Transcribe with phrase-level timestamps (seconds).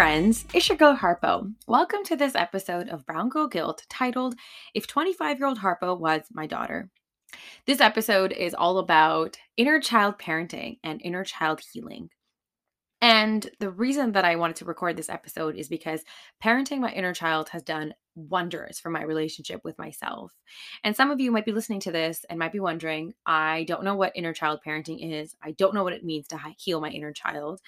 [0.00, 0.46] Friends.
[0.54, 1.52] It's your girl Harpo.
[1.68, 4.34] Welcome to this episode of Brown Girl Guilt titled
[4.72, 6.88] If 25 Year Old Harpo Was My Daughter.
[7.66, 12.08] This episode is all about inner child parenting and inner child healing.
[13.02, 16.04] And the reason that I wanted to record this episode is because
[16.42, 20.32] parenting my inner child has done wonders for my relationship with myself.
[20.84, 23.84] And some of you might be listening to this and might be wondering, I don't
[23.84, 25.34] know what inner child parenting is.
[25.42, 27.60] I don't know what it means to heal my inner child.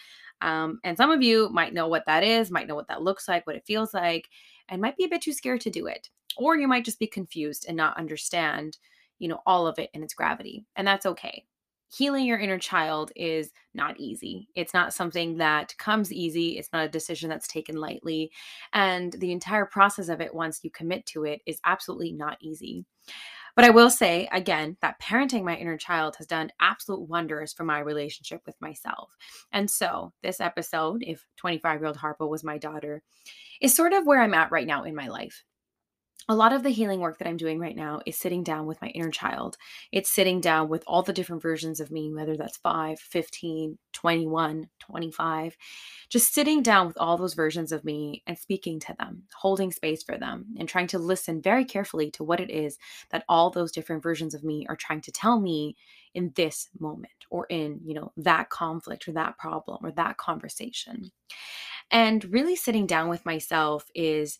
[0.43, 3.27] Um, and some of you might know what that is, might know what that looks
[3.27, 4.29] like, what it feels like,
[4.69, 6.11] and might be a bit too scared to do it.
[6.37, 8.77] Or you might just be confused and not understand,
[9.19, 10.67] you know, all of it and its gravity.
[10.77, 11.47] And that's okay
[11.95, 14.49] healing your inner child is not easy.
[14.55, 16.59] It's not something that comes easy.
[16.59, 18.31] It's not a decision that's taken lightly.
[18.73, 22.85] And the entire process of it, once you commit to it, is absolutely not easy.
[23.55, 27.65] But I will say again that parenting my inner child has done absolute wonders for
[27.65, 29.15] my relationship with myself.
[29.53, 33.03] And so, this episode, if 25 year old Harpo was my daughter,
[33.61, 35.45] is sort of where I'm at right now in my life
[36.29, 38.81] a lot of the healing work that I'm doing right now is sitting down with
[38.81, 39.57] my inner child.
[39.91, 44.69] It's sitting down with all the different versions of me, whether that's 5, 15, 21,
[44.79, 45.57] 25,
[46.09, 50.03] just sitting down with all those versions of me and speaking to them, holding space
[50.03, 52.79] for them, and trying to listen very carefully to what it is
[53.11, 55.77] that all those different versions of me are trying to tell me
[56.15, 61.11] in this moment or in, you know, that conflict or that problem or that conversation.
[61.91, 64.39] And really sitting down with myself is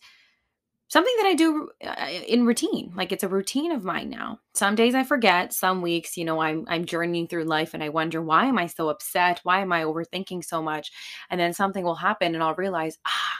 [0.93, 2.93] something that I do uh, in routine.
[2.95, 4.39] Like it's a routine of mine now.
[4.53, 7.89] Some days I forget, some weeks, you know, I'm I'm journeying through life and I
[7.89, 9.39] wonder why am I so upset?
[9.43, 10.91] Why am I overthinking so much?
[11.31, 13.33] And then something will happen and I'll realize, ah,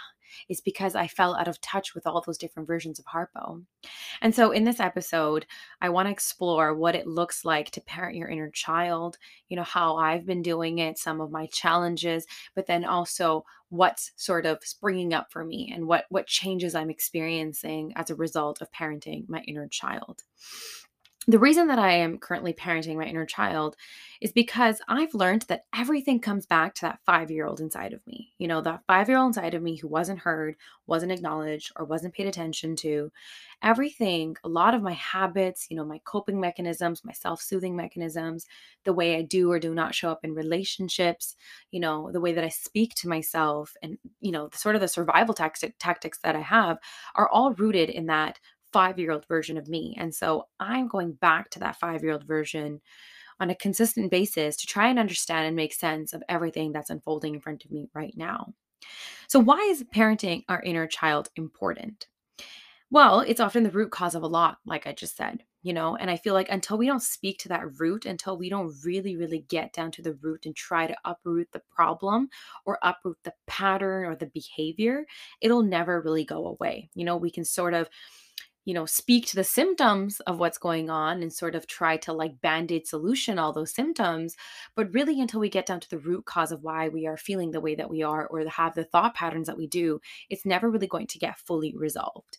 [0.49, 3.63] is because I fell out of touch with all those different versions of Harpo.
[4.21, 5.45] And so in this episode,
[5.81, 9.17] I want to explore what it looks like to parent your inner child,
[9.49, 12.25] you know, how I've been doing it, some of my challenges,
[12.55, 16.91] but then also what's sort of springing up for me and what what changes I'm
[16.91, 20.21] experiencing as a result of parenting my inner child
[21.25, 23.77] the reason that I am currently parenting my inner child
[24.19, 28.05] is because I've learned that everything comes back to that five year old inside of
[28.05, 28.33] me.
[28.39, 31.85] You know, that five year old inside of me who wasn't heard, wasn't acknowledged, or
[31.85, 33.09] wasn't paid attention to.
[33.61, 38.45] Everything, a lot of my habits, you know, my coping mechanisms, my self soothing mechanisms,
[38.83, 41.37] the way I do or do not show up in relationships,
[41.71, 44.89] you know, the way that I speak to myself, and, you know, sort of the
[44.89, 46.79] survival tactic, tactics that I have
[47.15, 48.39] are all rooted in that
[48.73, 49.95] five year old version of me.
[49.97, 52.81] And so I'm going back to that five year old version
[53.39, 57.35] on a consistent basis to try and understand and make sense of everything that's unfolding
[57.35, 58.53] in front of me right now.
[59.27, 62.07] So, why is parenting our inner child important?
[62.91, 65.95] Well, it's often the root cause of a lot, like I just said, you know,
[65.95, 69.15] and I feel like until we don't speak to that root, until we don't really,
[69.15, 72.29] really get down to the root and try to uproot the problem
[72.65, 75.05] or uproot the pattern or the behavior,
[75.41, 76.91] it'll never really go away.
[76.93, 77.89] You know, we can sort of
[78.65, 82.13] you know speak to the symptoms of what's going on and sort of try to
[82.13, 84.35] like band-aid solution all those symptoms
[84.75, 87.51] but really until we get down to the root cause of why we are feeling
[87.51, 90.69] the way that we are or have the thought patterns that we do it's never
[90.69, 92.37] really going to get fully resolved.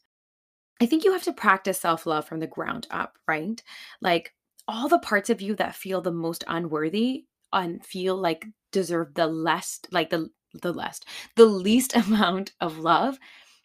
[0.81, 3.63] I think you have to practice self-love from the ground up right?
[4.01, 4.33] Like
[4.67, 9.27] all the parts of you that feel the most unworthy and feel like deserve the
[9.27, 10.29] less like the
[10.63, 11.01] the less
[11.37, 13.19] the least amount of love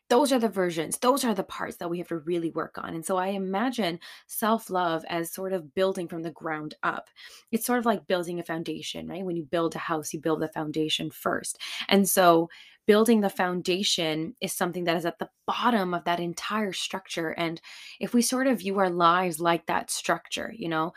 [0.09, 2.93] those are the versions those are the parts that we have to really work on
[2.95, 7.09] and so i imagine self-love as sort of building from the ground up.
[7.51, 9.23] It's sort of like building a foundation right?
[9.25, 12.49] When you build a house you build the foundation first and so
[12.85, 17.61] building the foundation is something that is at the bottom of that entire structure and
[17.99, 20.91] if we sort of view our lives like that structure you know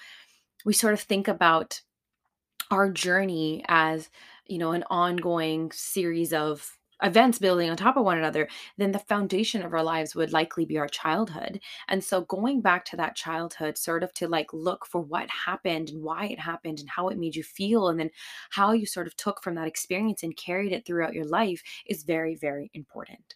[0.64, 1.80] we sort of think about
[2.70, 4.08] our journey as
[4.46, 8.98] you know an ongoing series of events building on top of one another, then the
[8.98, 11.60] foundation of our lives would likely be our childhood.
[11.88, 15.90] And so going back to that childhood, sort of to like look for what happened
[15.90, 18.10] and why it happened and how it made you feel, and then
[18.50, 22.04] how you sort of took from that experience and carried it throughout your life is
[22.04, 23.34] very, very important.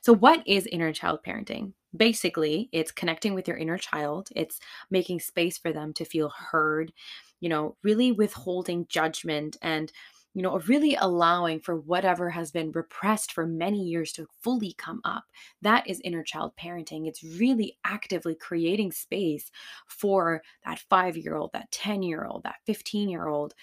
[0.00, 1.72] So, what is inner child parenting?
[1.96, 6.92] Basically, it's connecting with your inner child, it's making space for them to feel heard,
[7.40, 9.92] you know, really withholding judgment and
[10.34, 15.00] you know, really allowing for whatever has been repressed for many years to fully come
[15.04, 15.24] up.
[15.62, 17.06] That is inner child parenting.
[17.06, 19.52] It's really actively creating space
[19.86, 23.54] for that five year old, that 10 year old, that 15 year old,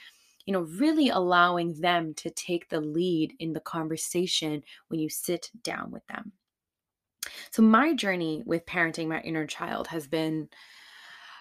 [0.45, 5.51] you know, really allowing them to take the lead in the conversation when you sit
[5.63, 6.31] down with them.
[7.51, 10.47] So, my journey with parenting my inner child has been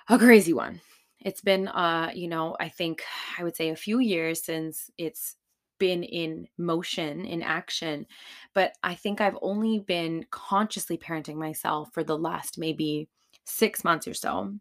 [0.08, 0.80] a crazy one
[1.20, 3.02] it's been uh you know i think
[3.38, 5.36] i would say a few years since it's
[5.80, 8.06] been in motion, in action,
[8.54, 13.08] but I think I've only been consciously parenting myself for the last maybe
[13.44, 14.54] six months or so.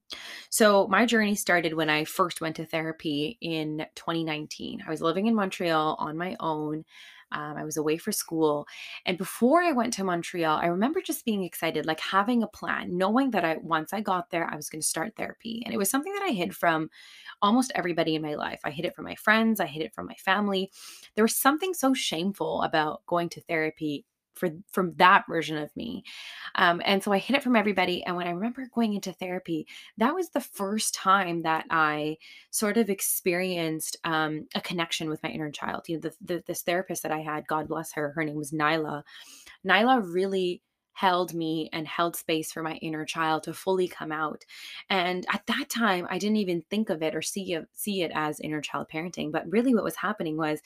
[0.50, 4.81] So, my journey started when I first went to therapy in 2019.
[4.88, 6.85] I was living in Montreal on my own.
[7.31, 8.67] Um, I was away for school.
[9.05, 12.97] And before I went to Montreal, I remember just being excited, like having a plan,
[12.97, 15.61] knowing that I once I got there, I was going to start therapy.
[15.65, 16.89] And it was something that I hid from
[17.41, 18.61] almost everybody in my life.
[18.63, 20.71] I hid it from my friends, I hid it from my family.
[21.15, 24.05] There was something so shameful about going to therapy
[24.39, 26.03] for from that version of me.
[26.56, 28.03] Um, and so I hid it from everybody.
[28.03, 32.18] And when I remember going into therapy, that was the first time that I
[32.50, 35.88] sort of experienced um, a connection with my inner child.
[35.88, 38.51] You know, the, the, this therapist that I had, God bless her, her name was
[38.51, 39.03] Nyla.
[39.65, 40.62] Nyla really
[41.00, 44.44] held me and held space for my inner child to fully come out.
[44.89, 48.42] And at that time, I didn't even think of it or see see it as
[48.42, 49.31] inner child parenting.
[49.31, 50.59] But really, what was happening was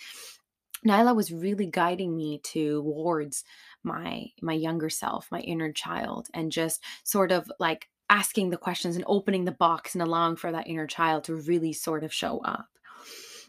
[0.85, 3.43] Nyla was really guiding me towards
[3.83, 8.95] my my younger self, my inner child, and just sort of like asking the questions
[8.95, 12.39] and opening the box and allowing for that inner child to really sort of show
[12.39, 12.67] up.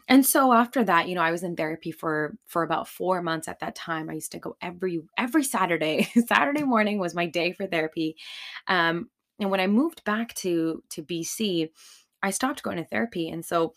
[0.07, 3.47] And so after that, you know, I was in therapy for for about 4 months
[3.47, 4.09] at that time.
[4.09, 6.09] I used to go every every Saturday.
[6.27, 8.15] Saturday morning was my day for therapy.
[8.67, 9.09] Um
[9.39, 11.71] and when I moved back to to BC,
[12.23, 13.73] I stopped going to therapy and so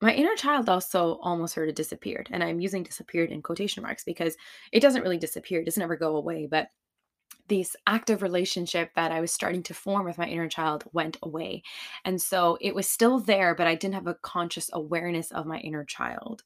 [0.00, 2.28] my inner child also almost sort of disappeared.
[2.32, 4.36] And I'm using disappeared in quotation marks because
[4.72, 6.46] it doesn't really disappear, it doesn't ever go away.
[6.50, 6.68] But
[7.48, 11.62] this active relationship that I was starting to form with my inner child went away.
[12.04, 15.58] And so it was still there, but I didn't have a conscious awareness of my
[15.58, 16.42] inner child.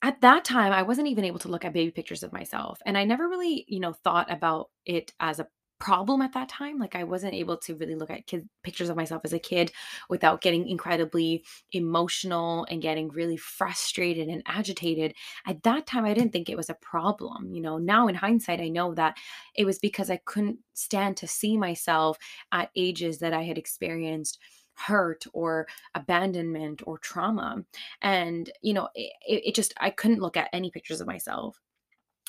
[0.00, 2.78] At that time, I wasn't even able to look at baby pictures of myself.
[2.86, 5.48] And I never really, you know, thought about it as a
[5.84, 6.78] problem at that time.
[6.78, 9.70] Like I wasn't able to really look at kid pictures of myself as a kid
[10.08, 15.14] without getting incredibly emotional and getting really frustrated and agitated.
[15.46, 17.52] At that time, I didn't think it was a problem.
[17.52, 19.18] You know, now in hindsight, I know that
[19.54, 22.16] it was because I couldn't stand to see myself
[22.50, 24.38] at ages that I had experienced
[24.76, 27.62] hurt or abandonment or trauma
[28.02, 31.60] and you know it, it just i couldn't look at any pictures of myself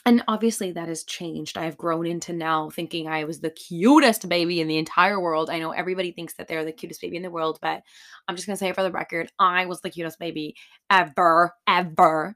[0.06, 1.58] and obviously that has changed.
[1.58, 5.50] I have grown into now thinking I was the cutest baby in the entire world.
[5.50, 7.82] I know everybody thinks that they're the cutest baby in the world, but
[8.28, 10.56] I'm just going to say it for the record, I was the cutest baby
[10.92, 12.36] ever, ever.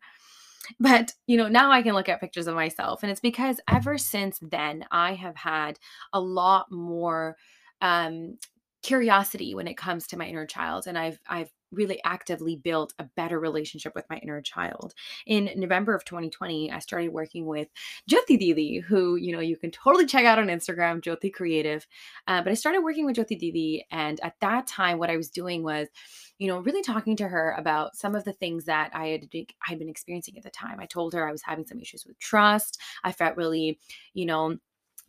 [0.80, 3.98] But, you know, now I can look at pictures of myself and it's because ever
[3.98, 5.80] since then I have had
[6.14, 7.38] a lot more
[7.82, 8.38] um
[8.84, 13.04] curiosity when it comes to my inner child and I've I've really actively built a
[13.04, 14.94] better relationship with my inner child.
[15.26, 17.68] In November of 2020, I started working with
[18.10, 21.86] Jyoti Didi, who, you know, you can totally check out on Instagram, Jyoti Creative.
[22.28, 23.86] Uh, but I started working with Jyoti Didi.
[23.92, 25.88] And at that time, what I was doing was,
[26.38, 29.46] you know, really talking to her about some of the things that I had I
[29.62, 30.80] had been experiencing at the time.
[30.80, 32.80] I told her I was having some issues with trust.
[33.04, 33.80] I felt really,
[34.14, 34.58] you know,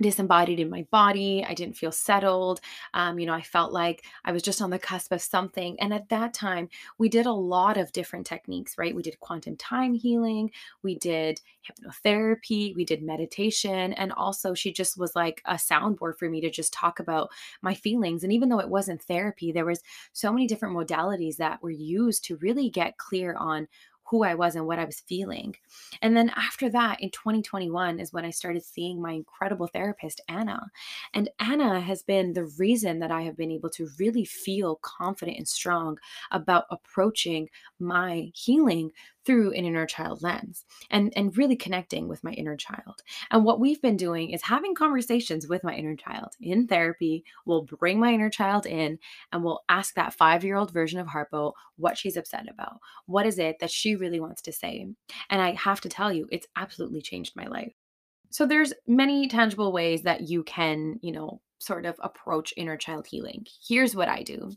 [0.00, 1.44] disembodied in my body.
[1.46, 2.60] I didn't feel settled.
[2.94, 5.78] Um, you know, I felt like I was just on the cusp of something.
[5.80, 6.68] And at that time,
[6.98, 8.94] we did a lot of different techniques, right?
[8.94, 10.50] We did quantum time healing,
[10.82, 13.92] we did hypnotherapy, we did meditation.
[13.94, 17.30] And also, she just was like a soundboard for me to just talk about
[17.62, 18.24] my feelings.
[18.24, 22.24] And even though it wasn't therapy, there was so many different modalities that were used
[22.24, 23.68] to really get clear on
[24.10, 25.54] who I was and what I was feeling.
[26.02, 30.70] And then after that, in 2021, is when I started seeing my incredible therapist, Anna.
[31.14, 35.38] And Anna has been the reason that I have been able to really feel confident
[35.38, 35.98] and strong
[36.32, 37.48] about approaching
[37.78, 38.90] my healing
[39.26, 43.02] through an inner child lens and and really connecting with my inner child.
[43.30, 47.24] And what we've been doing is having conversations with my inner child in therapy.
[47.44, 48.98] We'll bring my inner child in
[49.32, 52.78] and we'll ask that 5-year-old version of Harpo what she's upset about.
[53.06, 54.86] What is it that she really wants to say?
[55.28, 57.72] And I have to tell you, it's absolutely changed my life.
[58.30, 63.06] So there's many tangible ways that you can, you know, sort of approach inner child
[63.06, 63.44] healing.
[63.68, 64.52] Here's what I do.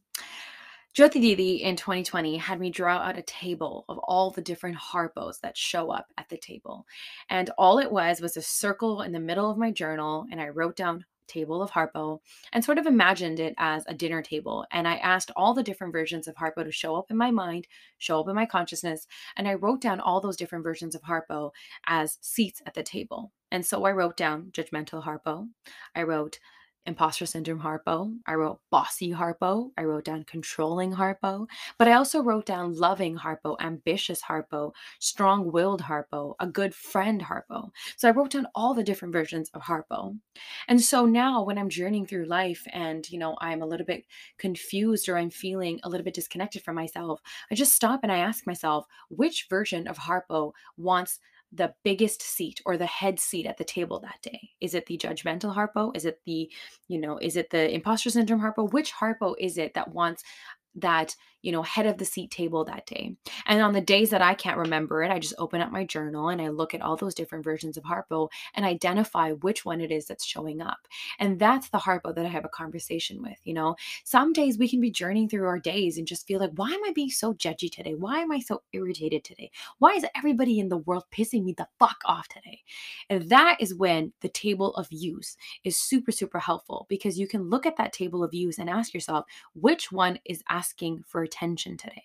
[0.95, 5.39] Jyoti Didi in 2020 had me draw out a table of all the different harpos
[5.39, 6.85] that show up at the table.
[7.31, 10.49] And all it was was a circle in the middle of my journal, and I
[10.49, 12.19] wrote down table of harpo
[12.51, 14.65] and sort of imagined it as a dinner table.
[14.71, 17.67] And I asked all the different versions of harpo to show up in my mind,
[17.97, 21.51] show up in my consciousness, and I wrote down all those different versions of harpo
[21.87, 23.31] as seats at the table.
[23.51, 25.47] And so I wrote down judgmental harpo.
[25.95, 26.39] I wrote
[26.85, 28.13] imposter syndrome Harpo.
[28.27, 29.71] I wrote bossy Harpo.
[29.77, 31.47] I wrote down controlling Harpo.
[31.77, 37.21] But I also wrote down loving Harpo, ambitious Harpo, strong willed Harpo, a good friend
[37.21, 37.69] Harpo.
[37.97, 40.17] So I wrote down all the different versions of Harpo.
[40.67, 44.05] And so now when I'm journeying through life and, you know, I'm a little bit
[44.37, 47.21] confused or I'm feeling a little bit disconnected from myself,
[47.51, 51.19] I just stop and I ask myself, which version of Harpo wants
[51.53, 54.49] the biggest seat or the head seat at the table that day?
[54.59, 55.95] Is it the judgmental Harpo?
[55.95, 56.51] Is it the,
[56.87, 58.71] you know, is it the imposter syndrome Harpo?
[58.71, 60.23] Which Harpo is it that wants
[60.75, 63.15] that you know head of the seat table that day.
[63.45, 66.29] And on the days that i can't remember it i just open up my journal
[66.29, 69.91] and i look at all those different versions of harpo and identify which one it
[69.91, 70.87] is that's showing up.
[71.19, 73.75] And that's the harpo that i have a conversation with you know?
[74.05, 76.83] Some days we can be journeying through our days and just feel like why am
[76.85, 77.93] i being so judgy today?
[77.93, 79.51] Why am i so irritated today?
[79.79, 82.61] Why is everybody in the world pissing me the fuck off today?
[83.09, 85.35] And that is when the table of use
[85.65, 88.93] is super super helpful because you can look at that table of use and ask
[88.93, 92.03] yourself which one is asking for attention today.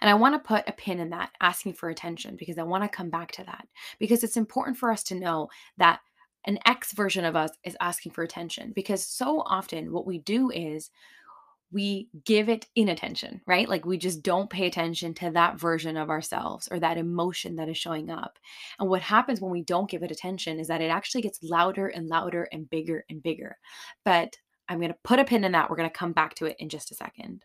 [0.00, 2.84] And I want to put a pin in that, asking for attention, because I want
[2.84, 3.66] to come back to that.
[3.98, 6.00] Because it's important for us to know that
[6.44, 8.72] an X version of us is asking for attention.
[8.74, 10.90] Because so often what we do is
[11.72, 13.68] we give it inattention, right?
[13.68, 17.68] Like we just don't pay attention to that version of ourselves or that emotion that
[17.68, 18.38] is showing up.
[18.78, 21.88] And what happens when we don't give it attention is that it actually gets louder
[21.88, 23.58] and louder and bigger and bigger.
[24.04, 24.36] But
[24.68, 25.68] I'm going to put a pin in that.
[25.68, 27.44] We're going to come back to it in just a second.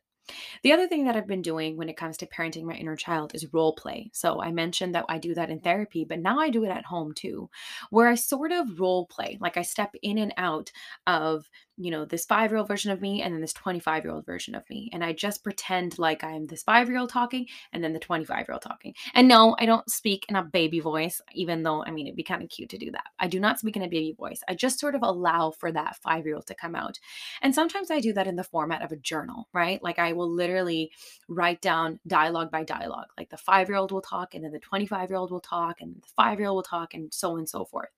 [0.63, 3.33] The other thing that I've been doing when it comes to parenting my inner child
[3.33, 4.09] is role play.
[4.13, 5.63] So I mentioned that I do that in mm-hmm.
[5.63, 7.49] therapy, but now I do it at home too,
[7.89, 10.71] where I sort of role play, like I step in and out
[11.07, 14.13] of you know, this five year old version of me and then this 25 year
[14.13, 14.89] old version of me.
[14.93, 18.37] And I just pretend like I'm this five year old talking and then the 25
[18.47, 18.93] year old talking.
[19.13, 22.23] And no, I don't speak in a baby voice, even though, I mean, it'd be
[22.23, 23.05] kind of cute to do that.
[23.19, 24.41] I do not speak in a baby voice.
[24.47, 26.99] I just sort of allow for that five year old to come out.
[27.41, 29.81] And sometimes I do that in the format of a journal, right?
[29.81, 30.91] Like I will literally
[31.27, 33.07] write down dialogue by dialogue.
[33.17, 35.81] Like the five year old will talk and then the 25 year old will talk
[35.81, 37.89] and the five year old will talk and so on and so forth.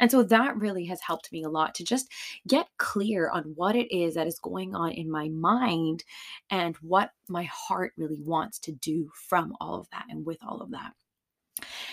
[0.00, 2.08] And so that really has helped me a lot to just
[2.46, 6.04] get clear clear on what it is that is going on in my mind
[6.50, 10.60] and what my heart really wants to do from all of that and with all
[10.60, 10.92] of that.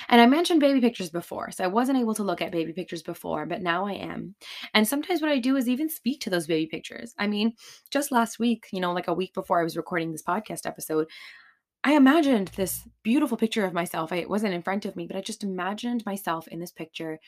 [0.08, 1.52] And I mentioned baby pictures before.
[1.52, 4.36] So I wasn't able to look at baby pictures before, but now I am.
[4.74, 7.14] And sometimes what I do is even speak to those baby pictures.
[7.20, 7.54] I mean,
[7.92, 11.08] just last week, you know, like a week before I was recording this podcast episode,
[11.84, 14.12] I imagined this beautiful picture of myself.
[14.12, 17.20] I, it wasn't in front of me, but I just imagined myself in this picture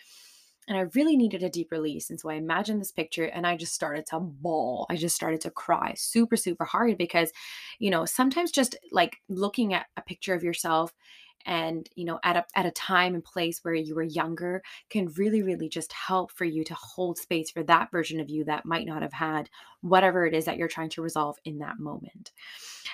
[0.67, 2.09] and I really needed a deep release.
[2.09, 4.85] And so I imagined this picture and I just started to bawl.
[4.89, 7.31] I just started to cry super, super hard because,
[7.79, 10.93] you know, sometimes just like looking at a picture of yourself
[11.45, 15.07] and you know at a, at a time and place where you were younger can
[15.17, 18.65] really really just help for you to hold space for that version of you that
[18.65, 19.49] might not have had
[19.81, 22.31] whatever it is that you're trying to resolve in that moment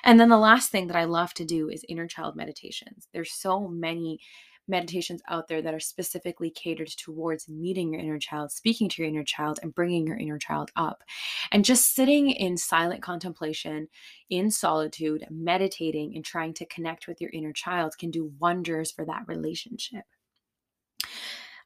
[0.03, 3.31] and then the last thing that i love to do is inner child meditations there's
[3.31, 4.19] so many
[4.67, 9.09] meditations out there that are specifically catered towards meeting your inner child, speaking to your
[9.09, 11.03] inner child, and bringing your inner child up.
[11.51, 13.88] And just sitting in silent contemplation,
[14.29, 19.05] in solitude, meditating, and trying to connect with your inner child can do wonders for
[19.05, 20.03] that relationship.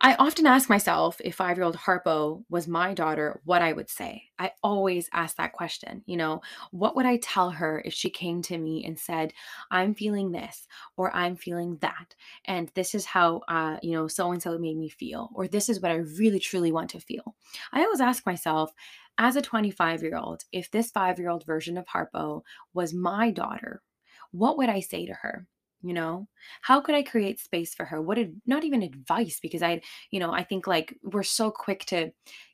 [0.04, 3.88] I often ask myself if five year old Harpo was my daughter, what I would
[3.88, 4.24] say.
[4.40, 6.02] I always ask that question.
[6.08, 6.42] You know,
[6.72, 9.32] what would I tell her if she came to me and said,
[9.70, 10.68] I'm feeling this
[10.98, 12.16] or I'm feeling that?
[12.46, 15.70] And this is how, uh, you know, so and so made me feel, or this
[15.70, 17.36] is what I really truly want to feel.
[17.72, 18.74] I always ask myself,
[19.20, 22.42] as a 25 year old, if this five year old version of Harpo
[22.74, 23.84] was my daughter,
[24.32, 25.48] what would I say to her?
[25.84, 26.28] You know?
[26.62, 28.02] How could i create space for her?
[28.02, 31.86] What did not even advice because i you know i think like we're so quick
[31.86, 32.12] to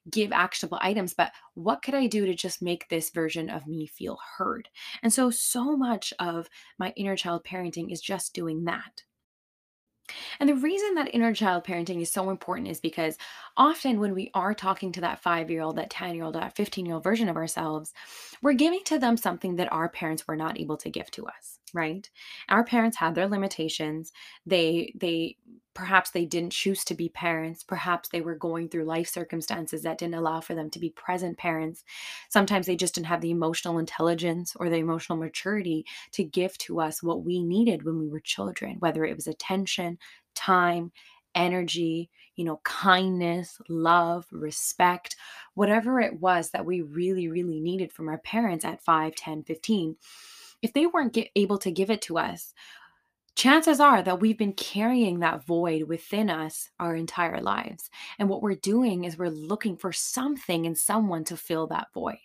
[0.09, 3.87] give actionable items but what could i do to just make this version of me
[3.87, 4.69] feel heard?
[5.03, 9.03] And so so much of my inner child parenting is just doing that
[10.39, 13.17] and the reason that inner child parenting is so important is because
[13.55, 16.55] often when we are talking to that five year old, that 10 year old, that
[16.55, 17.93] 15 year old version of ourselves,
[18.41, 21.59] we're giving to them something that our parents were not able to give to us,
[21.73, 22.09] right?
[22.49, 24.11] Our parents had their limitations.
[24.45, 25.37] They, they,
[25.77, 27.61] perhaps they didn't choose to be parents.
[27.61, 31.37] Perhaps they were going through life circumstances that didn't allow for them to be present
[31.37, 31.83] parents.
[32.29, 36.81] Sometimes they just didn't have the emotional intelligence or the emotional maturity to give to
[36.81, 39.99] us what we needed when we were children, whether it was attention,
[40.33, 40.91] time,
[41.35, 45.15] energy, you know, kindness, love, respect,
[45.53, 49.95] whatever it was that we really, really needed from our parents at 5, 10, 15.
[50.63, 52.55] If they weren't able to give it to us,
[53.37, 57.89] chances are that we've been carrying that void within us our entire lives.
[58.17, 62.17] And what we're doing is we're looking for something and someone to fill that void.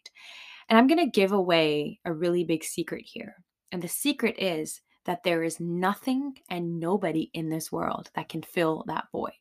[0.69, 3.37] And I'm going to give away a really big secret here.
[3.71, 8.43] And the secret is that there is nothing and nobody in this world that can
[8.43, 9.33] fill that void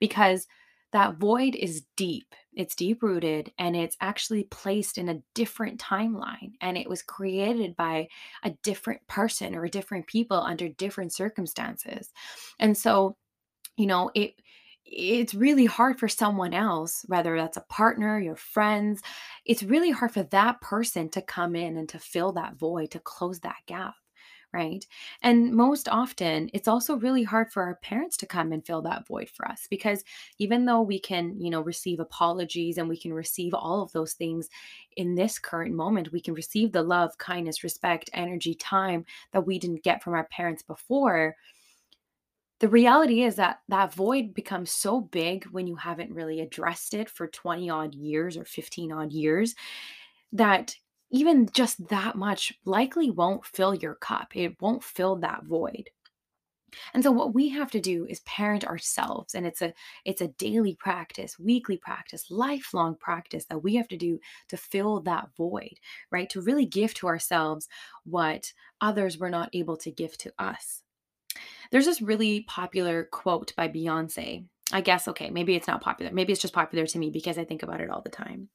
[0.00, 0.46] because
[0.92, 2.34] that void is deep.
[2.54, 6.52] It's deep rooted and it's actually placed in a different timeline.
[6.60, 8.08] And it was created by
[8.42, 12.12] a different person or different people under different circumstances.
[12.58, 13.16] And so,
[13.76, 14.34] you know, it,
[14.84, 19.02] it's really hard for someone else, whether that's a partner, your friends,
[19.44, 22.98] it's really hard for that person to come in and to fill that void, to
[22.98, 23.94] close that gap
[24.52, 24.84] right?
[25.22, 29.06] And most often, it's also really hard for our parents to come and fill that
[29.06, 30.02] void for us because
[30.38, 34.14] even though we can, you know, receive apologies and we can receive all of those
[34.14, 34.48] things
[34.96, 39.58] in this current moment, we can receive the love, kindness, respect, energy, time that we
[39.58, 41.36] didn't get from our parents before.
[42.58, 47.08] The reality is that that void becomes so big when you haven't really addressed it
[47.08, 49.54] for 20 odd years or 15 odd years
[50.32, 50.74] that
[51.10, 54.36] even just that much likely won't fill your cup.
[54.36, 55.90] It won't fill that void.
[56.94, 59.72] And so what we have to do is parent ourselves and it's a
[60.04, 65.00] it's a daily practice, weekly practice, lifelong practice that we have to do to fill
[65.00, 65.74] that void,
[66.10, 66.30] right?
[66.30, 67.68] To really give to ourselves
[68.04, 70.82] what others were not able to give to us.
[71.70, 76.12] There's this really popular quote by Beyonce I guess, okay, maybe it's not popular.
[76.12, 78.48] Maybe it's just popular to me because I think about it all the time.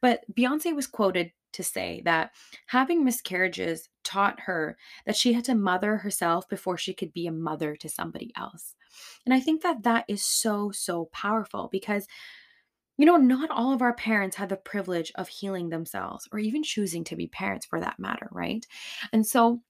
[0.00, 2.32] But Beyonce was quoted to say that
[2.66, 4.76] having miscarriages taught her
[5.06, 8.74] that she had to mother herself before she could be a mother to somebody else.
[9.24, 12.06] And I think that that is so, so powerful because,
[12.98, 16.62] you know, not all of our parents had the privilege of healing themselves or even
[16.62, 18.66] choosing to be parents for that matter, right?
[19.12, 19.62] And so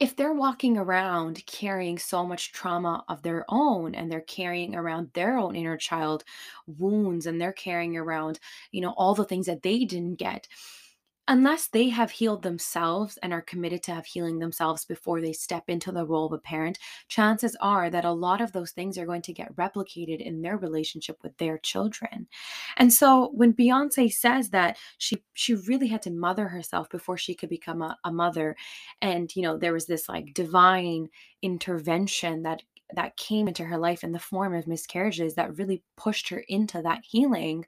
[0.00, 5.10] if they're walking around carrying so much trauma of their own and they're carrying around
[5.12, 6.24] their own inner child
[6.66, 8.38] wounds and they're carrying around
[8.72, 10.48] you know all the things that they didn't get
[11.30, 15.62] unless they have healed themselves and are committed to have healing themselves before they step
[15.68, 19.06] into the role of a parent, chances are that a lot of those things are
[19.06, 22.26] going to get replicated in their relationship with their children.
[22.76, 27.36] And so when Beyonce says that she she really had to mother herself before she
[27.36, 28.56] could become a, a mother,
[29.00, 31.10] and you know, there was this like divine
[31.42, 36.28] intervention that that came into her life in the form of miscarriages that really pushed
[36.30, 37.64] her into that healing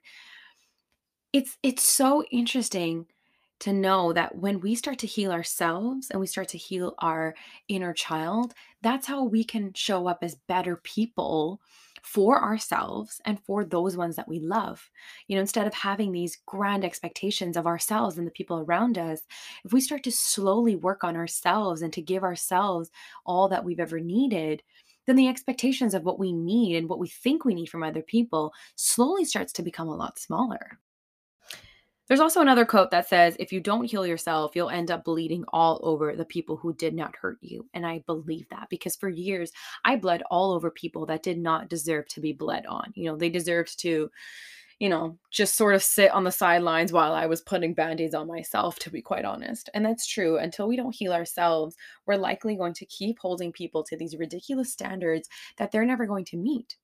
[1.31, 3.05] it's it's so interesting
[3.63, 7.33] to know that when we start to heal ourselves and we start to heal our
[7.69, 11.61] inner child, that's how we can show up as better people
[12.01, 14.89] for ourselves and for those ones that we love.
[15.29, 19.21] You know, instead of having these grand expectations of ourselves and the people around us,
[19.63, 22.91] if we start to slowly work on ourselves and to give ourselves
[23.25, 24.61] all that we've ever needed,
[25.07, 28.01] then the expectations of what we need and what we think we need from other
[28.01, 30.79] people slowly starts to become a lot smaller.
[32.07, 35.45] There's also another quote that says, if you don't heal yourself, you'll end up bleeding
[35.53, 37.65] all over the people who did not hurt you.
[37.73, 39.51] And I believe that because for years
[39.85, 42.91] I bled all over people that did not deserve to be bled on.
[42.95, 44.11] You know, they deserved to,
[44.79, 48.15] you know, just sort of sit on the sidelines while I was putting band aids
[48.15, 49.69] on myself, to be quite honest.
[49.73, 50.37] And that's true.
[50.37, 54.73] Until we don't heal ourselves, we're likely going to keep holding people to these ridiculous
[54.73, 56.75] standards that they're never going to meet.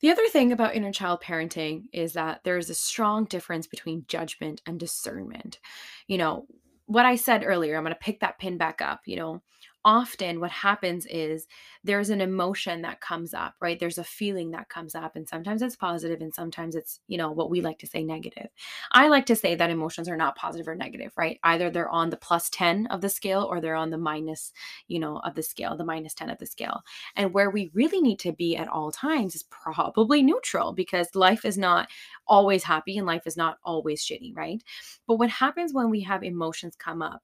[0.00, 4.04] The other thing about inner child parenting is that there is a strong difference between
[4.06, 5.58] judgment and discernment.
[6.06, 6.46] You know,
[6.86, 9.02] what I said earlier, I'm going to pick that pin back up.
[9.06, 9.42] You know,
[9.84, 11.46] often what happens is
[11.84, 13.78] there's an emotion that comes up, right?
[13.78, 17.30] There's a feeling that comes up, and sometimes it's positive, and sometimes it's, you know,
[17.30, 18.48] what we like to say negative.
[18.92, 21.38] I like to say that emotions are not positive or negative, right?
[21.44, 24.52] Either they're on the plus 10 of the scale or they're on the minus,
[24.88, 26.82] you know, of the scale, the minus 10 of the scale.
[27.16, 31.44] And where we really need to be at all times is probably neutral because life
[31.44, 31.88] is not
[32.26, 34.62] always happy and life is not always shitty, right?
[35.06, 37.22] But what happens when we have emotions come up?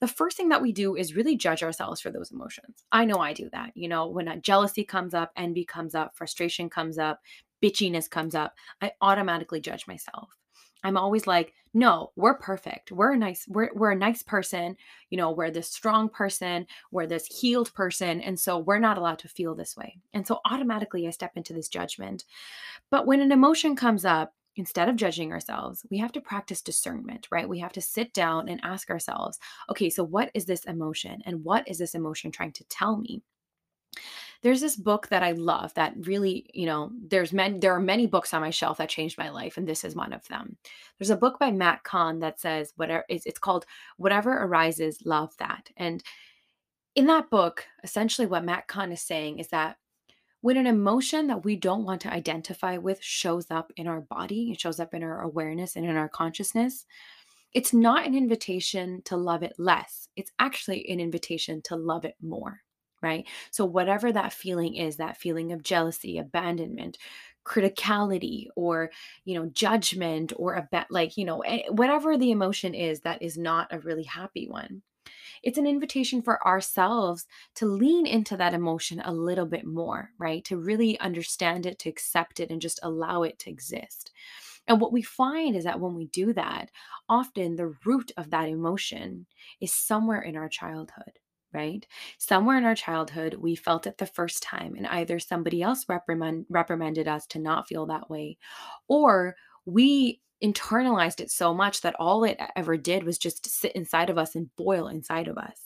[0.00, 2.84] The first thing that we do is really judge ourselves for those emotions.
[2.92, 3.72] I know I do that.
[3.74, 7.20] You know, when jealousy comes up, envy comes up, frustration comes up,
[7.62, 10.28] bitchiness comes up, I automatically judge myself.
[10.84, 12.92] I'm always like, no, we're perfect.
[12.92, 14.76] We're a nice, we're, we're a nice person.
[15.10, 18.20] You know, we're this strong person, we're this healed person.
[18.20, 19.98] And so we're not allowed to feel this way.
[20.14, 22.24] And so automatically I step into this judgment.
[22.90, 27.28] But when an emotion comes up, instead of judging ourselves, we have to practice discernment,
[27.30, 27.48] right?
[27.48, 29.38] We have to sit down and ask ourselves,
[29.70, 31.22] okay, so what is this emotion?
[31.26, 33.22] And what is this emotion trying to tell me?
[34.42, 38.06] There's this book that I love that really, you know, there's many there are many
[38.06, 40.56] books on my shelf that changed my life and this is one of them.
[40.98, 43.64] There's a book by Matt Kahn that says whatever it's called
[43.96, 45.70] Whatever Arises, Love That.
[45.76, 46.02] And
[46.94, 49.78] in that book, essentially what Matt Kahn is saying is that
[50.46, 54.52] when an emotion that we don't want to identify with shows up in our body,
[54.52, 56.86] it shows up in our awareness and in our consciousness,
[57.52, 60.08] it's not an invitation to love it less.
[60.14, 62.60] It's actually an invitation to love it more,
[63.02, 63.26] right?
[63.50, 66.96] So, whatever that feeling is, that feeling of jealousy, abandonment,
[67.44, 68.92] criticality, or,
[69.24, 73.20] you know, judgment, or a bet, like, you know, eh, whatever the emotion is that
[73.20, 74.82] is not a really happy one
[75.46, 80.44] it's an invitation for ourselves to lean into that emotion a little bit more, right?
[80.46, 84.12] To really understand it, to accept it, and just allow it to exist.
[84.66, 86.70] And what we find is that when we do that,
[87.08, 89.26] often the root of that emotion
[89.60, 91.18] is somewhere in our childhood
[91.52, 91.86] right?
[92.18, 96.44] Somewhere in our childhood, we felt it the first time, and either somebody else reprimand,
[96.50, 98.36] reprimanded us to not feel that way,
[98.88, 104.10] or we internalized it so much that all it ever did was just sit inside
[104.10, 105.60] of us and boil inside of us.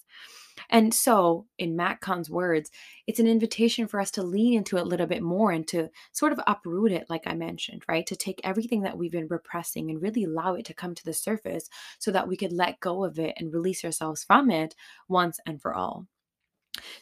[0.69, 2.71] And so, in Matt Kahn's words,
[3.07, 5.89] it's an invitation for us to lean into it a little bit more and to
[6.13, 8.07] sort of uproot it, like I mentioned, right?
[8.07, 11.15] To take everything that we've been repressing and really allow it to come to the
[11.15, 14.75] surface so that we could let go of it and release ourselves from it
[15.09, 16.07] once and for all.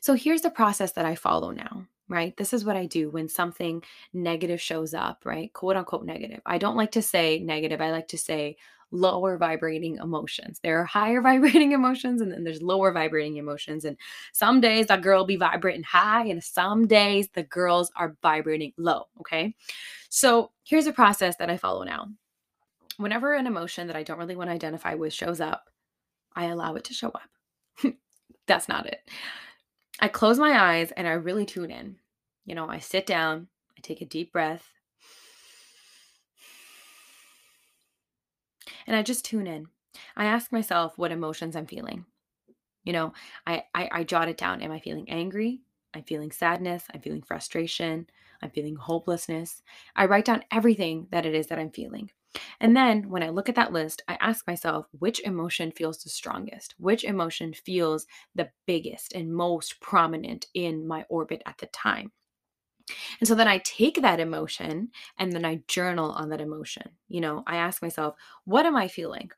[0.01, 2.37] So, here's the process that I follow now right?
[2.37, 5.53] This is what I do when something negative shows up, right?
[5.53, 6.40] Quote unquote negative.
[6.47, 7.81] I don't like to say negative.
[7.81, 8.57] I like to say
[8.90, 10.61] lower vibrating emotions.
[10.62, 13.85] There are higher vibrating emotions and then there's lower vibrating emotions.
[13.85, 13.97] And
[14.33, 19.05] some days that girl be vibrating high and some days the girls are vibrating low.
[19.21, 19.55] Okay.
[20.09, 22.09] So here's a process that I follow now.
[22.97, 25.71] Whenever an emotion that I don't really want to identify with shows up,
[26.35, 27.94] I allow it to show up.
[28.47, 29.01] That's not it.
[30.01, 31.97] I close my eyes and I really tune in.
[32.45, 34.73] You know, I sit down, I take a deep breath,
[38.87, 39.67] and I just tune in.
[40.17, 42.07] I ask myself what emotions I'm feeling.
[42.85, 43.13] You know,
[43.47, 44.63] I, I, I jot it down.
[44.63, 45.61] Am I feeling angry?
[45.95, 46.85] I'm feeling sadness.
[46.95, 48.07] I'm feeling frustration.
[48.41, 49.63] I'm feeling hopelessness.
[49.97, 52.11] I write down everything that it is that I'm feeling.
[52.61, 56.11] And then when I look at that list, I ask myself which emotion feels the
[56.11, 62.12] strongest, which emotion feels the biggest and most prominent in my orbit at the time.
[63.21, 66.91] And so then I take that emotion and then I journal on that emotion.
[67.09, 68.14] You know, I ask myself,
[68.45, 69.31] what am I feeling?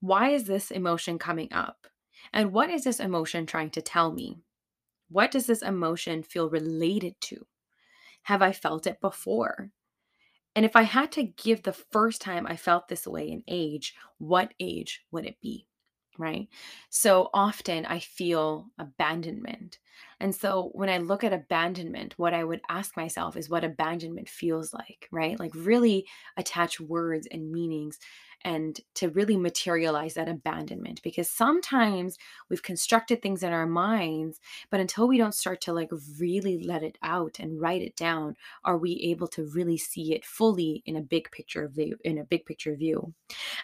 [0.00, 1.86] Why is this emotion coming up?
[2.32, 4.38] And what is this emotion trying to tell me?
[5.08, 7.46] What does this emotion feel related to?
[8.22, 9.70] Have I felt it before?
[10.58, 13.94] And if I had to give the first time I felt this way an age,
[14.18, 15.68] what age would it be?
[16.18, 16.48] Right.
[16.90, 19.78] So often I feel abandonment.
[20.18, 24.28] And so when I look at abandonment, what I would ask myself is what abandonment
[24.28, 25.38] feels like, right?
[25.38, 28.00] Like really attach words and meanings
[28.44, 32.16] and to really materialize that abandonment because sometimes
[32.48, 36.82] we've constructed things in our minds but until we don't start to like really let
[36.82, 40.96] it out and write it down are we able to really see it fully in
[40.96, 43.12] a big picture view in a big picture view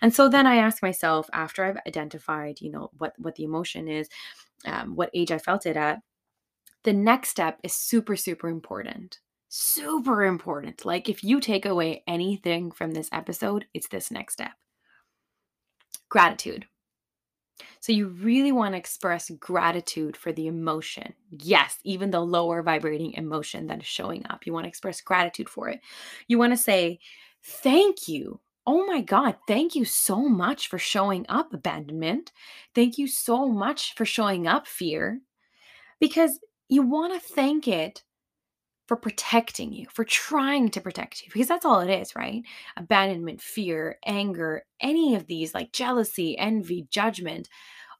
[0.03, 3.89] and so then i ask myself after i've identified you know what what the emotion
[3.89, 4.09] is
[4.67, 6.01] um, what age i felt it at
[6.83, 9.21] the next step is super super important
[9.57, 10.85] super important.
[10.85, 14.51] Like, if you take away anything from this episode, it's this next step
[16.14, 16.64] gratitude.
[17.81, 21.12] So, you really want to express gratitude for the emotion.
[21.31, 24.46] Yes, even the lower vibrating emotion that is showing up.
[24.46, 25.81] You want to express gratitude for it.
[26.29, 27.00] You want to say,
[27.42, 28.40] Thank you.
[28.64, 32.31] Oh my God, thank you so much for showing up, abandonment.
[32.77, 35.20] Thank you so much for showing up, fear.
[35.98, 38.05] Because you want to thank it
[38.87, 42.42] for protecting you, for trying to protect you, because that's all it is, right?
[42.77, 47.49] Abandonment, fear, anger, any of these, like jealousy, envy, judgment,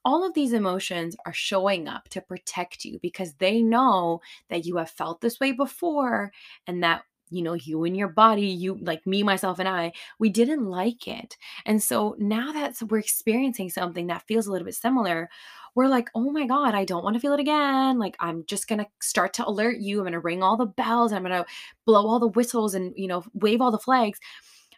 [0.05, 4.77] all of these emotions are showing up to protect you because they know that you
[4.77, 6.31] have felt this way before
[6.67, 10.29] and that you know you and your body you like me myself and i we
[10.29, 14.75] didn't like it and so now that we're experiencing something that feels a little bit
[14.75, 15.29] similar
[15.75, 17.99] we're like, oh my God, I don't want to feel it again.
[17.99, 19.97] Like, I'm just going to start to alert you.
[19.97, 21.11] I'm going to ring all the bells.
[21.11, 21.45] I'm going to
[21.85, 24.17] blow all the whistles and, you know, wave all the flags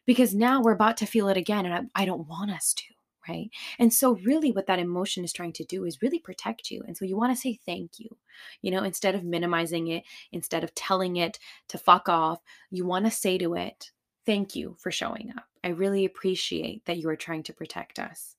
[0.08, 1.68] because now we're about to feel it again.
[1.68, 2.97] And I, I don't want us to.
[3.28, 3.50] Right.
[3.80, 6.84] And so, really, what that emotion is trying to do is really protect you.
[6.88, 8.16] And so, you want to say thank you,
[8.62, 13.06] you know, instead of minimizing it, instead of telling it to fuck off, you want
[13.06, 13.92] to say to it,
[14.26, 15.46] thank you for showing up.
[15.64, 18.38] I really appreciate that you are trying to protect us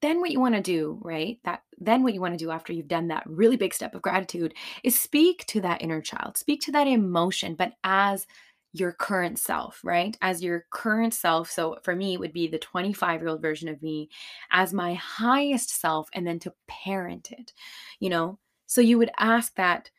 [0.00, 2.72] then what you want to do right that then what you want to do after
[2.72, 6.60] you've done that really big step of gratitude is speak to that inner child speak
[6.60, 8.26] to that emotion but as
[8.72, 12.58] your current self right as your current self so for me it would be the
[12.58, 14.08] 25 year old version of me
[14.52, 17.52] as my highest self and then to parent it
[17.98, 19.90] you know So you would ask that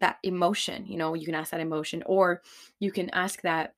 [0.00, 2.42] that emotion, you know, you can ask that emotion or
[2.80, 3.74] you can ask that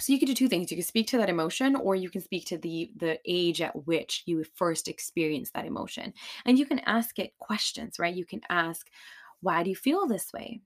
[0.00, 0.70] so you can do two things.
[0.70, 3.86] You can speak to that emotion or you can speak to the the age at
[3.86, 6.12] which you first experienced that emotion.
[6.44, 8.14] And you can ask it questions, right?
[8.14, 8.88] You can ask,
[9.40, 10.62] why do you feel this way?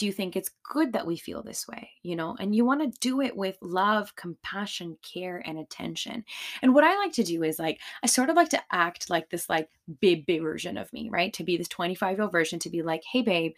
[0.00, 1.90] Do you think it's good that we feel this way?
[2.02, 6.24] You know, and you want to do it with love, compassion, care, and attention.
[6.62, 9.28] And what I like to do is like, I sort of like to act like
[9.28, 9.68] this, like,
[10.00, 11.34] big, big version of me, right?
[11.34, 13.52] To be this 25 year old version, to be like, hey, babe,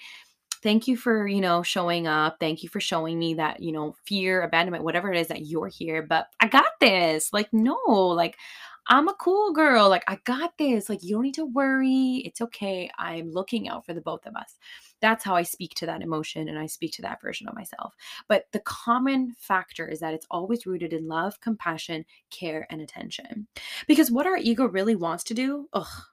[0.64, 2.38] thank you for you know showing up.
[2.40, 5.66] Thank you for showing me that you know fear abandonment whatever it is that you're
[5.68, 7.32] here but i got this.
[7.32, 8.36] Like no like
[8.88, 9.88] i'm a cool girl.
[9.88, 10.88] Like i got this.
[10.88, 12.22] Like you don't need to worry.
[12.24, 12.90] It's okay.
[12.98, 14.56] I'm looking out for the both of us
[15.02, 17.94] that's how i speak to that emotion and i speak to that version of myself.
[18.28, 23.46] But the common factor is that it's always rooted in love compassion care and attention.
[23.86, 26.06] Because what our ego really wants to do ugh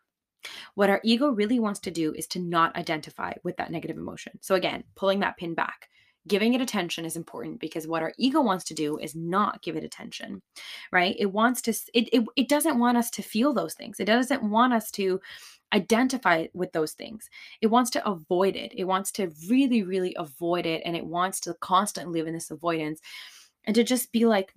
[0.75, 4.39] what our ego really wants to do is to not identify with that negative emotion.
[4.41, 5.89] So, again, pulling that pin back,
[6.29, 9.75] giving it attention is important because what our ego wants to do is not give
[9.75, 10.41] it attention,
[10.91, 11.15] right?
[11.19, 13.99] It wants to, it, it, it doesn't want us to feel those things.
[13.99, 15.19] It doesn't want us to
[15.73, 17.29] identify with those things.
[17.61, 18.73] It wants to avoid it.
[18.75, 20.83] It wants to really, really avoid it.
[20.85, 23.01] And it wants to constantly live in this avoidance
[23.65, 24.53] and to just be like,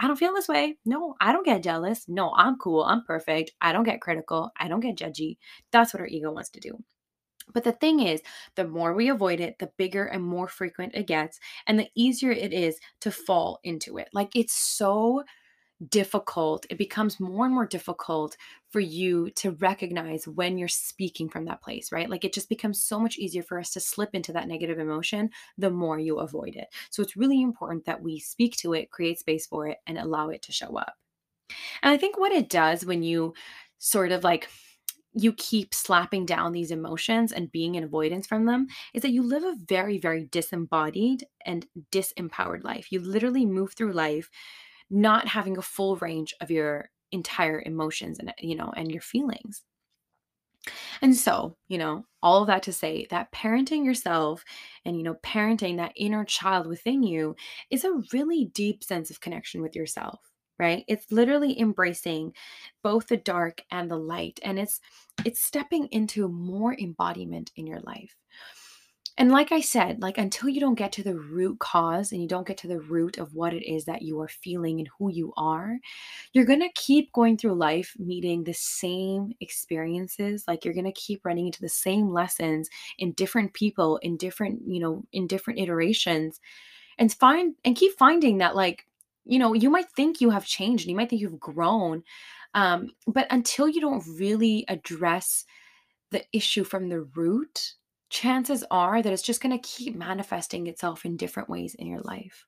[0.00, 0.76] I don't feel this way.
[0.84, 2.04] No, I don't get jealous.
[2.08, 2.82] No, I'm cool.
[2.82, 3.52] I'm perfect.
[3.60, 4.50] I don't get critical.
[4.58, 5.36] I don't get judgy.
[5.70, 6.82] That's what our ego wants to do.
[7.52, 8.22] But the thing is,
[8.54, 12.30] the more we avoid it, the bigger and more frequent it gets, and the easier
[12.30, 14.08] it is to fall into it.
[14.12, 15.24] Like it's so
[15.88, 18.36] difficult, it becomes more and more difficult
[18.70, 22.08] for you to recognize when you're speaking from that place, right?
[22.08, 25.30] Like it just becomes so much easier for us to slip into that negative emotion
[25.58, 26.68] the more you avoid it.
[26.90, 30.28] So it's really important that we speak to it, create space for it, and allow
[30.28, 30.94] it to show up.
[31.82, 33.34] And I think what it does when you
[33.78, 34.48] sort of like
[35.14, 39.22] you keep slapping down these emotions and being in avoidance from them is that you
[39.22, 42.90] live a very, very disembodied and disempowered life.
[42.90, 44.30] You literally move through life
[44.90, 49.64] not having a full range of your entire emotions and you know and your feelings
[51.00, 54.44] and so, you know, all of that to say that parenting yourself
[54.84, 57.36] and, you know, parenting that inner child within you
[57.70, 60.31] is a really deep sense of connection with yourself,
[60.62, 60.84] right?
[60.86, 62.32] It's literally embracing
[62.82, 64.80] both the dark and the light and it's
[65.24, 68.16] it's stepping into more embodiment in your life.
[69.18, 72.28] And like I said, like until you don't get to the root cause and you
[72.28, 75.10] don't get to the root of what it is that you are feeling and who
[75.10, 75.78] you are,
[76.32, 80.44] you're going to keep going through life meeting the same experiences.
[80.48, 84.62] Like you're going to keep running into the same lessons in different people, in different,
[84.66, 86.40] you know, in different iterations
[86.96, 88.86] and find and keep finding that like,
[89.24, 92.02] you know, you might think you have changed you might think you've grown.
[92.54, 95.44] Um, but until you don't really address
[96.10, 97.74] the issue from the root,
[98.10, 102.00] chances are that it's just going to keep manifesting itself in different ways in your
[102.00, 102.44] life.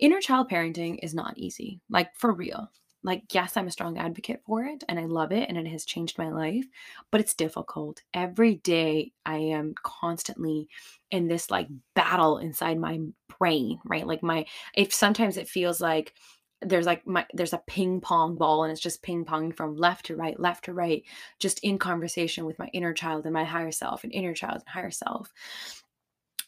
[0.00, 2.70] Inner child parenting is not easy, like for real.
[3.04, 5.84] Like, yes, I'm a strong advocate for it and I love it and it has
[5.84, 6.64] changed my life,
[7.10, 8.02] but it's difficult.
[8.14, 10.68] Every day I am constantly
[11.10, 13.00] in this like battle inside my
[13.38, 14.06] brain, right?
[14.06, 16.14] Like, my, if sometimes it feels like,
[16.62, 20.06] there's like my there's a ping pong ball and it's just ping ponging from left
[20.06, 21.02] to right left to right
[21.38, 24.68] just in conversation with my inner child and my higher self and inner child and
[24.68, 25.30] higher self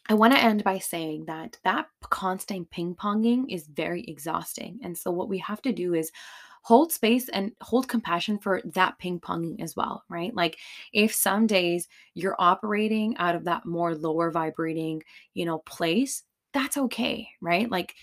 [0.09, 4.79] I want to end by saying that that constant ping ponging is very exhausting.
[4.83, 6.11] And so, what we have to do is
[6.63, 10.33] hold space and hold compassion for that ping ponging as well, right?
[10.33, 10.57] Like,
[10.93, 16.77] if some days you're operating out of that more lower vibrating, you know, place, that's
[16.77, 17.69] okay, right?
[17.69, 17.95] Like,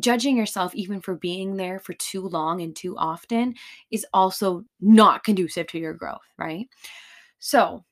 [0.00, 3.54] judging yourself even for being there for too long and too often
[3.90, 6.68] is also not conducive to your growth, right?
[7.38, 7.84] So,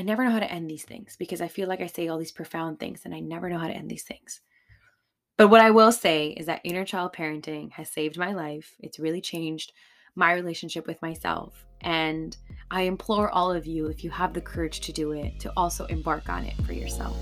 [0.00, 2.16] I never know how to end these things because I feel like I say all
[2.16, 4.40] these profound things and I never know how to end these things.
[5.36, 8.74] But what I will say is that inner child parenting has saved my life.
[8.78, 9.74] It's really changed
[10.14, 11.66] my relationship with myself.
[11.82, 12.34] And
[12.70, 15.84] I implore all of you, if you have the courage to do it, to also
[15.84, 17.18] embark on it for yourself.